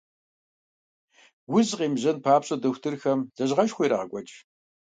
Уз 1.55 1.69
къемыжьэн 1.77 2.17
папщӀэ, 2.23 2.55
дохутырхэм 2.61 3.19
лэжьыгъэшхуэ 3.37 3.83
ирагъэкӀуэкӀ. 3.85 4.35